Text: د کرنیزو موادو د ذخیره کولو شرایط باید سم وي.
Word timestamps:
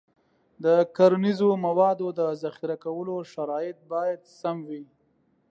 د 0.63 0.65
کرنیزو 0.95 1.49
موادو 1.65 2.07
د 2.19 2.21
ذخیره 2.43 2.75
کولو 2.85 3.15
شرایط 3.33 3.77
باید 3.91 4.21
سم 4.39 4.57
وي. 4.69 4.83